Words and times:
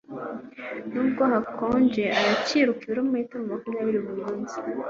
Nubwo 0.91 1.21
hakonje 1.31 2.03
aracyiruka 2.19 2.81
ibirometero 2.85 3.41
makumya 3.51 3.81
biri 3.87 3.99
buri 4.05 4.21
munsi 4.27 4.57